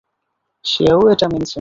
[0.65, 1.49] সেও এটা মেনেছে।